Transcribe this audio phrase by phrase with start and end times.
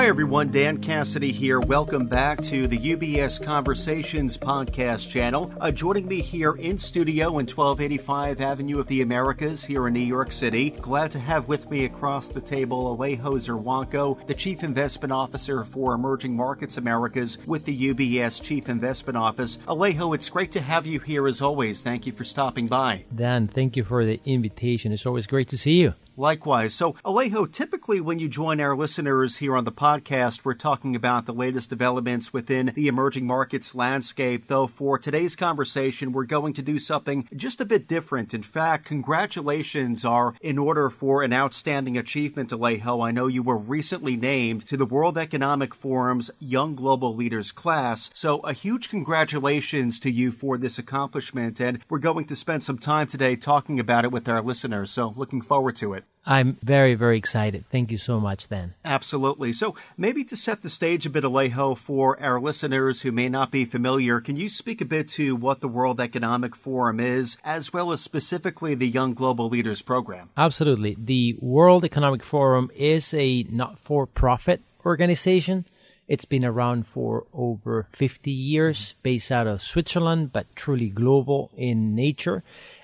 [0.00, 0.50] Hi, everyone.
[0.50, 1.60] Dan Cassidy here.
[1.60, 5.52] Welcome back to the UBS Conversations podcast channel.
[5.60, 10.00] Uh, joining me here in studio in 1285 Avenue of the Americas here in New
[10.00, 10.70] York City.
[10.70, 15.92] Glad to have with me across the table Alejo Czerwonko, the Chief Investment Officer for
[15.92, 19.58] Emerging Markets Americas with the UBS Chief Investment Office.
[19.68, 21.82] Alejo, it's great to have you here as always.
[21.82, 23.04] Thank you for stopping by.
[23.14, 24.92] Dan, thank you for the invitation.
[24.92, 25.92] It's always great to see you.
[26.20, 26.74] Likewise.
[26.74, 31.24] So, Alejo, typically when you join our listeners here on the podcast, we're talking about
[31.24, 34.46] the latest developments within the emerging markets landscape.
[34.46, 38.34] Though for today's conversation, we're going to do something just a bit different.
[38.34, 43.02] In fact, congratulations are in order for an outstanding achievement, Alejo.
[43.02, 48.10] I know you were recently named to the World Economic Forum's Young Global Leaders class.
[48.12, 51.60] So, a huge congratulations to you for this accomplishment.
[51.60, 54.90] And we're going to spend some time today talking about it with our listeners.
[54.90, 56.04] So, looking forward to it.
[56.26, 57.64] I'm very, very excited.
[57.70, 58.74] Thank you so much, then.
[58.84, 59.52] Absolutely.
[59.54, 63.50] So, maybe to set the stage a bit, Alejo, for our listeners who may not
[63.50, 67.72] be familiar, can you speak a bit to what the World Economic Forum is, as
[67.72, 70.28] well as specifically the Young Global Leaders Program?
[70.36, 70.94] Absolutely.
[70.98, 75.64] The World Economic Forum is a not for profit organization.
[76.06, 81.94] It's been around for over 50 years, based out of Switzerland, but truly global in
[81.94, 82.42] nature.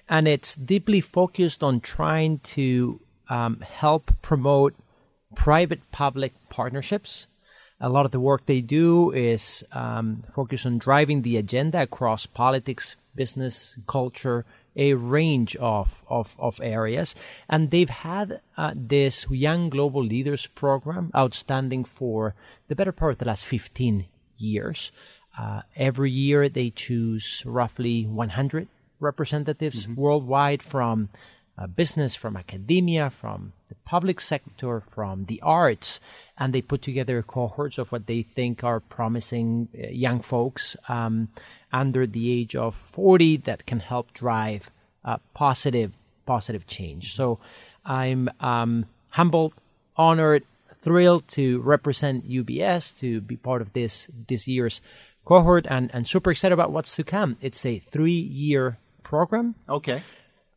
[0.08, 4.74] And it's deeply focused on trying to um, help promote
[5.34, 7.26] private public partnerships.
[7.80, 12.24] A lot of the work they do is um, focus on driving the agenda across
[12.24, 17.14] politics, business, culture, a range of, of, of areas.
[17.48, 22.34] And they've had uh, this Young Global Leaders program outstanding for
[22.68, 24.92] the better part of the last 15 years.
[25.38, 28.68] Uh, every year they choose roughly 100
[29.00, 30.00] representatives mm-hmm.
[30.00, 31.08] worldwide from
[31.58, 36.00] uh, business, from academia, from the public sector, from the arts,
[36.38, 41.28] and they put together cohorts of what they think are promising uh, young folks um,
[41.72, 44.70] under the age of 40 that can help drive
[45.04, 45.92] uh, positive
[46.26, 47.14] positive change.
[47.14, 47.38] So
[47.84, 49.54] I'm um, humbled,
[49.96, 50.44] honored,
[50.82, 54.80] thrilled to represent UBS to be part of this this year's
[55.24, 57.36] cohort, and and super excited about what's to come.
[57.40, 59.54] It's a three year program.
[59.68, 60.02] Okay.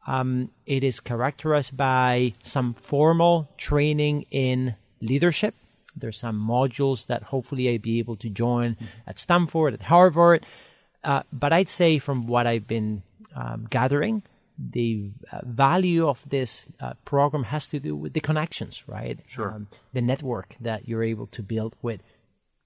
[0.08, 5.56] Um, it is characterized by some formal training in leadership.
[5.96, 10.46] There's some modules that hopefully I'll be able to join at Stanford, at Harvard.
[11.04, 13.04] Uh, but I'd say from what I've been
[13.36, 14.24] um, gathering,
[14.58, 19.20] the uh, value of this uh, program has to do with the connections, right?
[19.28, 19.54] Sure.
[19.54, 22.02] Um, the network that you're able to build with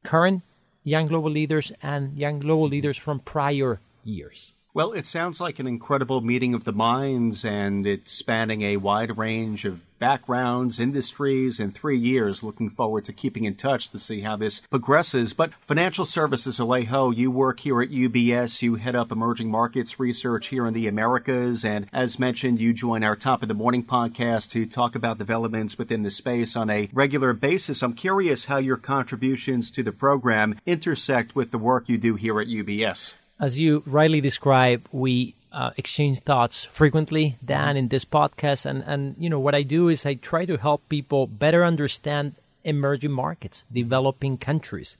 [0.03, 0.41] current
[0.83, 4.55] young global leaders and young global leaders from prior years.
[4.75, 9.19] Well, it sounds like an incredible meeting of the minds, and it's spanning a wide
[9.19, 12.41] range of backgrounds, industries, in three years.
[12.41, 15.31] Looking forward to keeping in touch to see how this progresses.
[15.33, 18.63] But financial services, Alejo, you work here at UBS.
[18.63, 21.63] You head up emerging markets research here in the Americas.
[21.63, 25.77] And as mentioned, you join our Top of the Morning podcast to talk about developments
[25.77, 27.83] within the space on a regular basis.
[27.83, 32.41] I'm curious how your contributions to the program intersect with the work you do here
[32.41, 38.65] at UBS as you rightly describe, we uh, exchange thoughts frequently, Dan, in this podcast.
[38.65, 42.35] And, and, you know, what I do is I try to help people better understand
[42.63, 44.97] emerging markets, developing countries,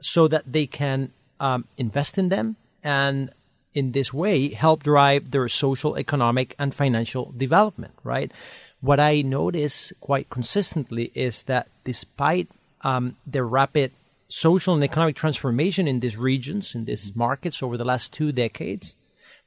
[0.00, 1.10] so that they can
[1.40, 3.30] um, invest in them and
[3.74, 8.30] in this way help drive their social, economic, and financial development, right?
[8.80, 12.48] What I notice quite consistently is that despite
[12.82, 13.92] um, the rapid
[14.34, 18.96] social and economic transformation in these regions, in these markets over the last two decades,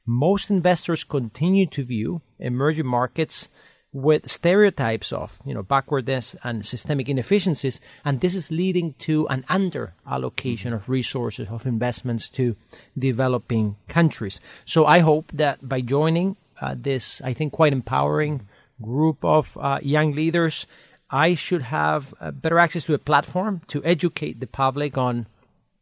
[0.06, 3.50] most investors continue to view emerging markets
[3.92, 9.44] with stereotypes of you know backwardness and systemic inefficiencies and this is leading to an
[9.48, 12.54] under allocation of resources of investments to
[12.98, 14.40] developing countries.
[14.64, 18.46] So i hope that by joining uh, this i think quite empowering
[18.80, 20.66] group of uh, young leaders
[21.10, 25.26] I should have uh, better access to a platform to educate the public on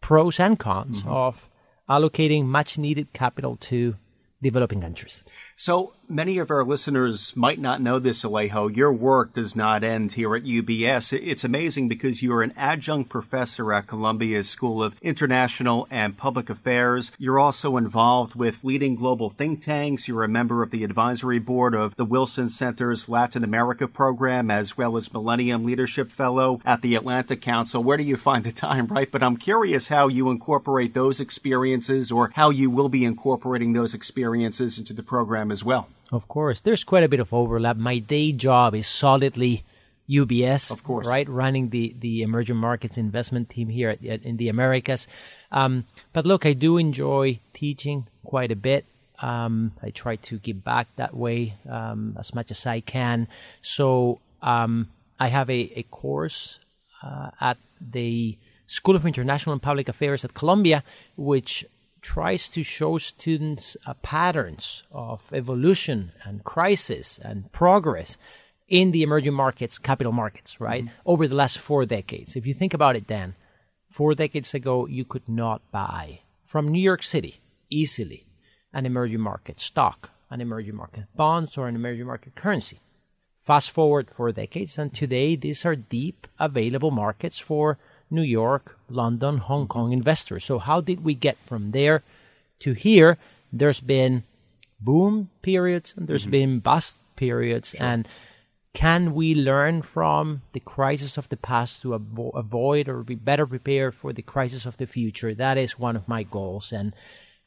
[0.01, 1.11] pros and cons mm-hmm.
[1.11, 1.49] of
[1.89, 3.97] allocating much needed capital to
[4.43, 5.25] developing countries.
[5.57, 8.75] So many of our listeners might not know this, Alejo.
[8.75, 11.13] Your work does not end here at UBS.
[11.13, 17.13] It's amazing because you're an adjunct professor at Columbia's School of International and Public Affairs.
[17.19, 20.09] You're also involved with leading global think tanks.
[20.09, 24.77] You're a member of the advisory board of the Wilson Center's Latin America program, as
[24.77, 27.83] well as Millennium Leadership Fellow at the Atlantic Council.
[27.83, 29.11] Where do you find the time, right?
[29.11, 33.95] But I'm curious how you incorporate those experiences or how you will be incorporating those
[33.95, 35.89] experiences into the program as well.
[36.13, 37.77] Of course, there's quite a bit of overlap.
[37.77, 39.65] My day job is solidly
[40.09, 44.37] UBS, of course, right, running the the emerging markets investment team here at, at, in
[44.37, 45.09] the Americas.
[45.51, 48.85] Um, but look, I do enjoy teaching quite a bit.
[49.21, 53.27] Um, I try to give back that way um, as much as I can.
[53.63, 56.61] So um, I have a, a course
[57.03, 58.37] uh, at the
[58.67, 60.85] School of International and Public Affairs at Columbia,
[61.17, 61.65] which
[62.07, 68.17] tries to show students uh, patterns of evolution and crisis and progress
[68.69, 71.11] in the emerging markets, capital markets, right, mm-hmm.
[71.11, 72.37] over the last four decades.
[72.37, 73.35] If you think about it, Dan,
[73.91, 78.25] four decades ago, you could not buy from New York City easily
[78.73, 82.79] an emerging market stock, an emerging market bonds, or an emerging market currency.
[83.43, 87.79] Fast forward four decades, and today these are deep available markets for
[88.11, 90.45] New York, London, Hong Kong investors.
[90.45, 92.03] So, how did we get from there
[92.61, 93.19] to here?
[93.53, 94.25] There's been
[94.81, 96.31] boom periods and there's mm-hmm.
[96.31, 97.71] been bust periods.
[97.71, 97.87] Sure.
[97.87, 98.09] And
[98.75, 103.47] can we learn from the crisis of the past to avo- avoid or be better
[103.47, 105.35] prepared for the crisis of the future?
[105.35, 106.73] That is one of my goals.
[106.73, 106.95] And,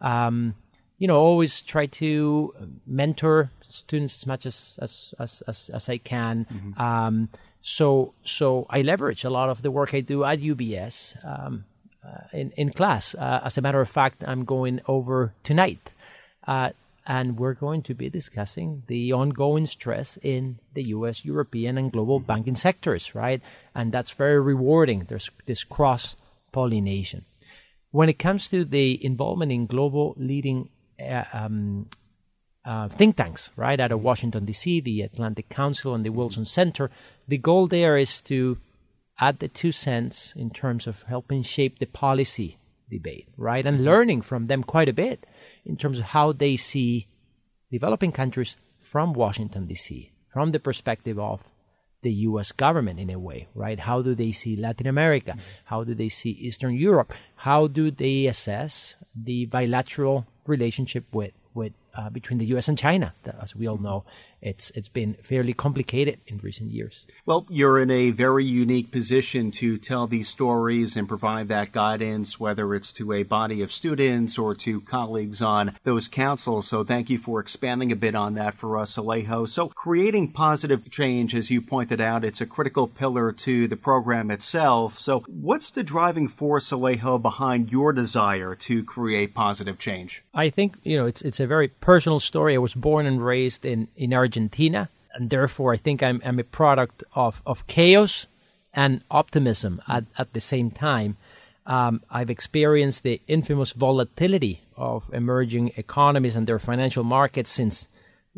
[0.02, 0.56] um,
[1.00, 2.54] you know, always try to
[2.86, 6.46] mentor students as much as as as, as, as I can.
[6.46, 6.82] Mm-hmm.
[6.82, 7.30] Um,
[7.62, 11.66] so so I leverage a lot of the work I do at UBS um,
[12.06, 13.16] uh, in in class.
[13.16, 15.90] Uh, as a matter of fact, I'm going over tonight,
[16.46, 16.72] uh,
[17.08, 22.20] and we're going to be discussing the ongoing stress in the U.S., European, and global
[22.20, 23.16] banking sectors.
[23.16, 23.42] Right,
[23.74, 25.06] and that's very rewarding.
[25.08, 26.18] There's this cross
[26.52, 27.24] pollination.
[27.92, 30.79] When it comes to the involvement in global leading uh,
[31.34, 31.90] um,
[32.66, 36.92] uh, think tanks, right, out of Washington, D.C., the Atlantic Council and the Wilson Center.
[37.28, 38.58] The goal there is to
[39.20, 42.58] add the two cents in terms of helping shape the policy
[42.90, 45.26] debate, right, and learning from them quite a bit
[45.66, 47.08] in terms of how they see
[47.72, 51.42] developing countries from Washington, D.C., from the perspective of
[52.02, 52.52] the U.S.
[52.52, 53.80] government in a way, right?
[53.80, 55.36] How do they see Latin America?
[55.66, 57.14] How do they see Eastern Europe?
[57.36, 62.68] How do they assess the bilateral relationship with with uh, between the U.S.
[62.68, 63.14] and China.
[63.42, 64.04] As we all know,
[64.42, 67.06] it's it's been fairly complicated in recent years.
[67.26, 72.40] Well, you're in a very unique position to tell these stories and provide that guidance,
[72.40, 76.68] whether it's to a body of students or to colleagues on those councils.
[76.68, 79.48] So, thank you for expanding a bit on that for us, Alejo.
[79.48, 84.32] So, creating positive change, as you pointed out, it's a critical pillar to the program
[84.32, 84.98] itself.
[85.00, 90.24] So, what's the driving force, Alejo, behind your desire to create positive change?
[90.34, 92.54] I think you know it's it's a very personal story.
[92.54, 96.44] I was born and raised in, in Argentina, and therefore I think I'm, I'm a
[96.44, 98.28] product of, of chaos
[98.76, 101.18] and optimism at, at the same time.
[101.66, 107.88] Um, I've experienced the infamous volatility of emerging economies and their financial markets since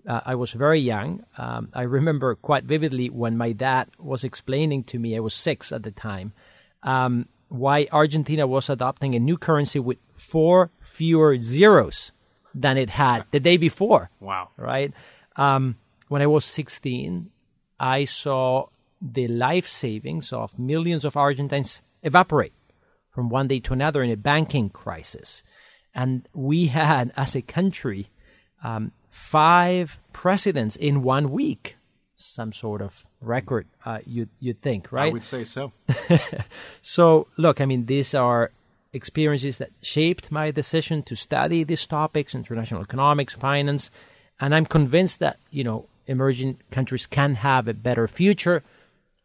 [0.07, 1.25] uh, I was very young.
[1.37, 5.73] Um, I remember quite vividly when my dad was explaining to me, I was six
[5.73, 6.31] at the time,
[6.83, 12.13] um, why Argentina was adopting a new currency with four fewer zeros
[12.53, 14.09] than it had the day before.
[14.19, 14.49] Wow.
[14.57, 14.93] Right?
[15.35, 15.77] Um,
[16.07, 17.29] when I was 16,
[17.79, 18.67] I saw
[19.01, 22.53] the life savings of millions of Argentines evaporate
[23.09, 25.43] from one day to another in a banking crisis.
[25.93, 28.09] And we had, as a country,
[28.63, 31.75] um, five presidents in one week.
[32.15, 35.09] Some sort of record, uh, you'd, you'd think, right?
[35.09, 35.73] I would say so.
[36.83, 38.51] so, look, I mean, these are
[38.93, 43.91] experiences that shaped my decision to study these topics international economics finance.
[44.39, 48.63] And i'm convinced that you know emerging countries can have a better future.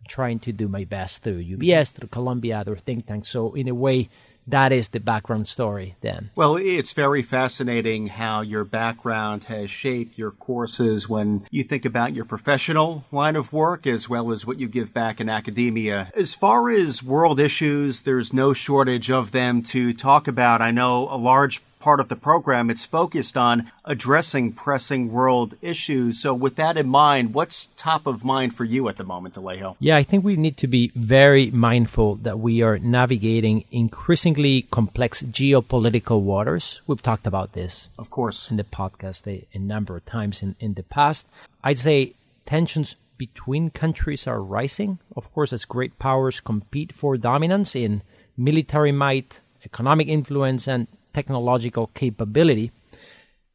[0.01, 3.29] I'm trying to do my best through ubs through columbia other think tanks.
[3.29, 4.09] So in a way
[4.47, 6.31] that is the background story then.
[6.35, 12.15] Well, it's very fascinating how your background has shaped your courses when you think about
[12.15, 16.13] your professional line of work as well as what you give back in academia.
[16.15, 20.63] As far as world issues, there's no shortage of them to talk about.
[20.63, 26.19] I know a large part of the program, it's focused on addressing pressing world issues.
[26.19, 29.77] So, with that in mind, what's top of mind for you at the moment, Alejo?
[29.79, 35.23] Yeah, I think we need to be very mindful that we are navigating increasingly complex
[35.23, 36.83] geopolitical waters.
[36.89, 40.57] We've talked about this, of course, in the podcast a, a number of times in,
[40.59, 41.25] in the past.
[41.63, 42.15] I'd say
[42.47, 48.03] tensions between countries are rising, of course, as great powers compete for dominance in
[48.37, 52.71] military might, economic influence, and technological capability,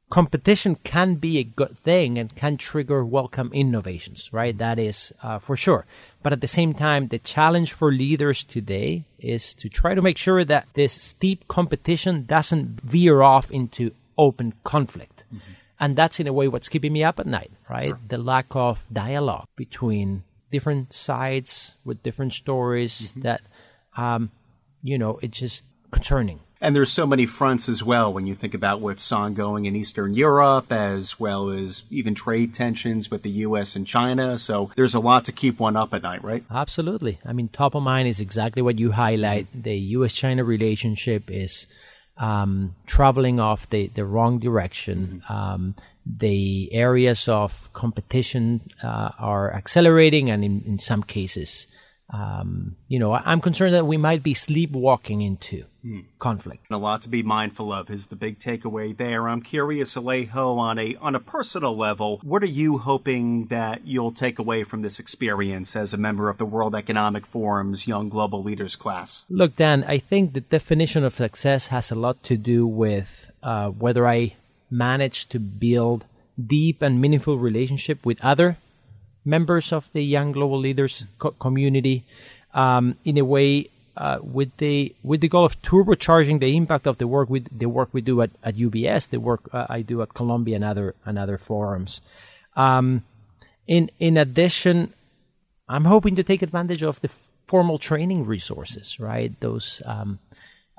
[0.10, 4.58] competition can be a good thing and can trigger welcome innovations, right?
[4.58, 5.86] That is uh, for sure.
[6.24, 10.18] But at the same time, the challenge for leaders today is to try to make
[10.18, 15.24] sure that this steep competition doesn't veer off into open conflict.
[15.27, 15.53] Mm-hmm.
[15.80, 17.94] And that's in a way what's keeping me up at night, right?
[17.96, 18.00] Sure.
[18.10, 23.22] The lack of dialogue between different sides with different stories mm-hmm.
[23.22, 23.41] that,
[23.98, 24.32] um,
[24.84, 26.39] you know, it's just concerning.
[26.62, 30.13] And there's so many fronts as well when you think about what's ongoing in Eastern
[30.13, 33.75] Europe, as well as even trade tensions with the U.S.
[33.75, 34.38] and China.
[34.38, 36.44] So there's a lot to keep one up at night, right?
[36.51, 37.20] Absolutely.
[37.25, 39.48] I mean, top of mind is exactly what you highlight.
[39.53, 40.13] The U.S.
[40.13, 41.65] China relationship is
[42.18, 45.24] um, traveling off the, the wrong direction.
[45.25, 45.34] Mm-hmm.
[45.34, 45.75] Um,
[46.06, 51.65] the areas of competition uh, are accelerating, and in, in some cases,
[52.12, 56.01] um, you know, I'm concerned that we might be sleepwalking into hmm.
[56.20, 56.65] conflict.
[56.70, 59.30] A lot to be mindful of is the big takeaway there.
[59.30, 64.12] I'm curious, Alejo, on a on a personal level, what are you hoping that you'll
[64.12, 68.44] take away from this experience as a member of the World Economic Forum's Young Global
[68.44, 69.24] Leaders class?
[69.30, 73.70] Look, Dan, I think the definition of success has a lot to do with uh,
[73.70, 74.36] whether I
[74.70, 76.03] manage to build
[76.41, 78.58] deep and meaningful relationship with other
[79.25, 82.04] members of the young global leaders co- community
[82.54, 86.98] um, in a way uh, with the with the goal of turbocharging the impact of
[86.98, 90.01] the work we the work we do at, at UBS, the work uh, I do
[90.01, 92.01] at Columbia and other and other forums.
[92.56, 93.04] Um,
[93.68, 94.94] in in addition,
[95.68, 97.10] I'm hoping to take advantage of the
[97.48, 99.38] formal training resources, right?
[99.40, 100.20] Those um,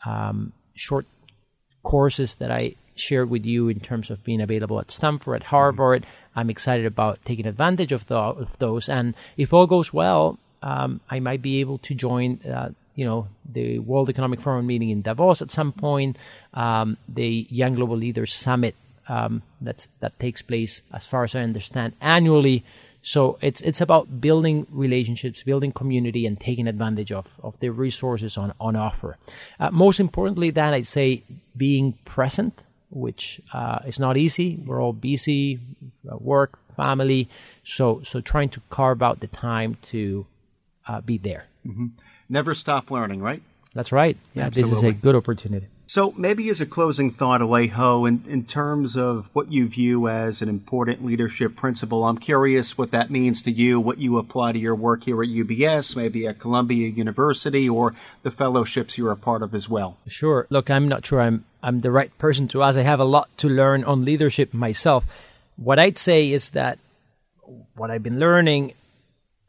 [0.07, 1.07] um short
[1.83, 6.07] courses that I shared with you in terms of being available at Stanford, at Harvard.
[6.35, 8.89] I'm excited about taking advantage of, the, of those.
[8.89, 13.29] And if all goes well, um, I might be able to join, uh, you know,
[13.51, 16.17] the World Economic Forum meeting in Davos at some point,
[16.55, 18.75] um, the Young Global Leaders Summit
[19.09, 22.65] um, that's that takes place, as far as I understand, annually.
[23.03, 28.37] So it's it's about building relationships, building community, and taking advantage of, of the resources
[28.37, 29.17] on on offer.
[29.59, 31.25] Uh, most importantly, that I'd say
[31.57, 34.61] being present which uh, is not easy.
[34.65, 35.61] We're all busy,
[36.11, 37.29] uh, work, family,
[37.65, 40.27] so so trying to carve out the time to
[40.87, 41.47] uh, be there.
[41.67, 41.87] Mm-hmm.
[42.29, 43.43] Never stop learning, right?
[43.75, 44.17] That's right.
[44.35, 44.71] Yeah, Absolutely.
[44.71, 45.69] this is a good opportunity.
[45.87, 50.41] So maybe as a closing thought, Alejo, in, in terms of what you view as
[50.41, 54.59] an important leadership principle, I'm curious what that means to you, what you apply to
[54.59, 59.43] your work here at UBS, maybe at Columbia University, or the fellowships you're a part
[59.43, 59.99] of as well.
[60.07, 60.47] Sure.
[60.49, 62.78] Look, I'm not sure I'm I'm the right person to ask.
[62.78, 65.04] I have a lot to learn on leadership myself.
[65.57, 66.78] What I'd say is that
[67.75, 68.75] what I've been learning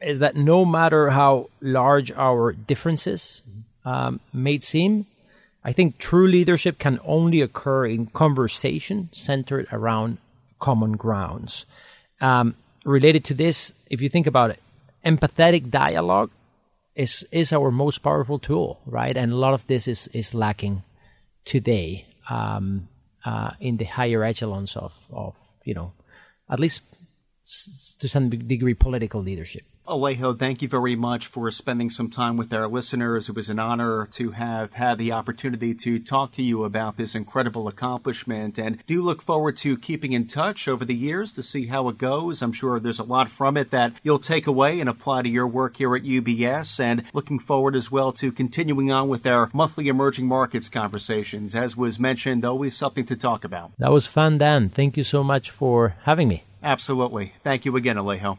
[0.00, 3.42] is that no matter how large our differences
[3.84, 5.06] um, may seem,
[5.64, 10.18] I think true leadership can only occur in conversation centered around
[10.60, 11.64] common grounds.
[12.20, 12.54] Um,
[12.84, 14.60] related to this, if you think about it,
[15.04, 16.30] empathetic dialogue
[16.94, 19.16] is is our most powerful tool, right?
[19.16, 20.82] And a lot of this is is lacking
[21.44, 22.88] today um,
[23.24, 25.34] uh, in the higher echelons of of
[25.64, 25.92] you know
[26.48, 26.82] at least
[27.98, 29.64] to some degree political leadership.
[29.86, 33.28] Alejo, thank you very much for spending some time with our listeners.
[33.28, 37.14] It was an honor to have had the opportunity to talk to you about this
[37.14, 41.66] incredible accomplishment and do look forward to keeping in touch over the years to see
[41.66, 42.40] how it goes.
[42.40, 45.46] I'm sure there's a lot from it that you'll take away and apply to your
[45.46, 49.88] work here at UBS and looking forward as well to continuing on with our monthly
[49.88, 51.54] emerging markets conversations.
[51.54, 53.72] As was mentioned, always something to talk about.
[53.78, 54.70] That was fun, Dan.
[54.70, 56.44] Thank you so much for having me.
[56.62, 57.34] Absolutely.
[57.42, 58.38] Thank you again, Alejo.